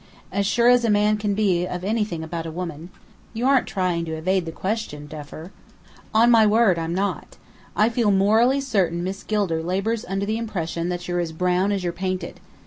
"As 0.31 0.47
sure 0.47 0.67
as 0.67 0.83
a 0.83 0.89
man 0.89 1.17
can 1.17 1.35
be 1.35 1.67
of 1.67 1.83
anything 1.83 2.23
about 2.23 2.47
a 2.47 2.51
woman." 2.51 2.89
"You 3.35 3.45
aren't 3.45 3.67
trying 3.67 4.03
to 4.05 4.13
evade 4.15 4.45
the 4.47 4.51
question, 4.51 5.05
Duffer?" 5.05 5.51
"On 6.11 6.31
my 6.31 6.43
word, 6.47 6.79
I'm 6.79 6.95
not. 6.95 7.37
I 7.75 7.87
feel 7.87 8.09
morally 8.09 8.61
certain 8.61 9.03
Miss 9.03 9.21
Gilder 9.21 9.61
labours 9.61 10.03
under 10.07 10.25
the 10.25 10.39
impression 10.39 10.89
that 10.89 11.07
you're 11.07 11.19
as 11.19 11.31
brown 11.31 11.71
as 11.71 11.83
you're 11.83 11.93
painted. 11.93 12.39